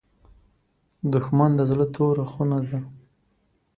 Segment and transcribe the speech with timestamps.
[1.13, 2.79] دښمن د زړه توره خونه ده